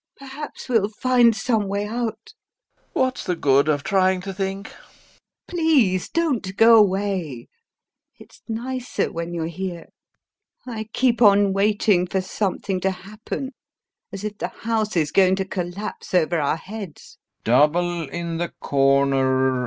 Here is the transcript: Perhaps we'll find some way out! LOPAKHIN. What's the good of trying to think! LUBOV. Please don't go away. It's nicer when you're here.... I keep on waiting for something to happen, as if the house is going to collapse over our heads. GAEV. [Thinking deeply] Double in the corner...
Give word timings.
Perhaps 0.17 0.67
we'll 0.67 0.89
find 0.89 1.35
some 1.35 1.67
way 1.67 1.85
out! 1.85 2.33
LOPAKHIN. 2.33 2.83
What's 2.93 3.23
the 3.23 3.35
good 3.35 3.67
of 3.69 3.83
trying 3.83 4.19
to 4.21 4.33
think! 4.33 4.69
LUBOV. 4.71 5.21
Please 5.47 6.09
don't 6.09 6.57
go 6.57 6.75
away. 6.77 7.49
It's 8.17 8.41
nicer 8.47 9.11
when 9.11 9.35
you're 9.35 9.45
here.... 9.45 9.89
I 10.65 10.85
keep 10.91 11.21
on 11.21 11.53
waiting 11.53 12.07
for 12.07 12.19
something 12.19 12.79
to 12.79 12.89
happen, 12.89 13.51
as 14.11 14.23
if 14.23 14.39
the 14.39 14.47
house 14.47 14.97
is 14.97 15.11
going 15.11 15.35
to 15.35 15.45
collapse 15.45 16.15
over 16.15 16.39
our 16.41 16.57
heads. 16.57 17.19
GAEV. 17.45 17.61
[Thinking 17.61 18.01
deeply] 18.01 18.09
Double 18.09 18.09
in 18.09 18.37
the 18.37 18.49
corner... 18.59 19.59